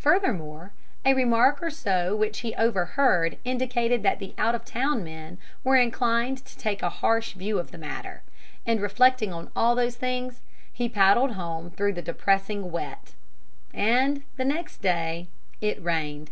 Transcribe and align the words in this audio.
Furthermore, 0.00 0.72
a 1.04 1.14
remark 1.14 1.62
or 1.62 1.70
so 1.70 2.16
which 2.16 2.40
he 2.40 2.56
overheard 2.56 3.38
indicated 3.44 4.02
that 4.02 4.18
the 4.18 4.34
out 4.36 4.52
of 4.52 4.64
town 4.64 5.04
men 5.04 5.38
were 5.62 5.76
inclined 5.76 6.44
to 6.44 6.58
take 6.58 6.82
a 6.82 6.88
harsh 6.88 7.34
view 7.34 7.60
of 7.60 7.70
the 7.70 7.78
matter. 7.78 8.24
And 8.66 8.82
reflecting 8.82 9.32
on 9.32 9.52
all 9.54 9.76
these 9.76 9.94
things, 9.94 10.40
he 10.72 10.88
paddled 10.88 11.34
home 11.34 11.70
through 11.70 11.92
the 11.92 12.02
depressing 12.02 12.72
wet. 12.72 13.12
And 13.72 14.24
the 14.36 14.44
next 14.44 14.78
day 14.82 15.28
it 15.60 15.80
rained. 15.80 16.30